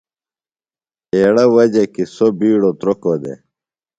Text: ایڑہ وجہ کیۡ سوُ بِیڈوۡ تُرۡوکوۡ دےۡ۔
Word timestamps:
ایڑہ 1.13 1.45
وجہ 1.55 1.83
کیۡ 1.93 2.09
سوُ 2.15 2.27
بِیڈوۡ 2.39 2.75
تُرۡوکوۡ 2.79 3.17
دےۡ۔ 3.23 3.39